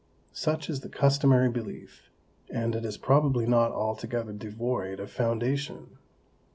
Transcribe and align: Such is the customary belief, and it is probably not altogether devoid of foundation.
Such 0.33 0.67
is 0.67 0.79
the 0.79 0.89
customary 0.89 1.51
belief, 1.51 2.09
and 2.49 2.73
it 2.75 2.85
is 2.85 2.97
probably 2.97 3.45
not 3.45 3.71
altogether 3.71 4.33
devoid 4.33 4.99
of 4.99 5.11
foundation. 5.11 5.99